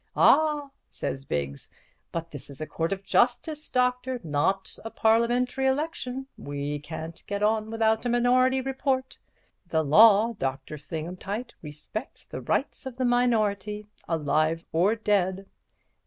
'Ah!' 0.15 0.71
says 0.89 1.25
Biggs, 1.25 1.69
'but 2.11 2.31
this 2.31 2.49
is 2.49 2.59
a 2.59 2.65
Court 2.65 2.91
of 2.91 3.03
Justice, 3.03 3.69
Doctor, 3.69 4.19
not 4.23 4.75
a 4.83 4.89
Parliamentary 4.89 5.67
election. 5.67 6.25
We 6.39 6.79
can't 6.79 7.23
get 7.27 7.43
on 7.43 7.69
without 7.69 8.03
a 8.07 8.09
minority 8.09 8.61
report. 8.61 9.19
The 9.67 9.83
law, 9.83 10.33
Dr. 10.39 10.77
Thingumtight, 10.79 11.51
respects 11.61 12.25
the 12.25 12.41
rights 12.41 12.87
of 12.87 12.95
the 12.95 13.05
minority, 13.05 13.85
alive 14.09 14.65
or 14.71 14.95
dead.' 14.95 15.45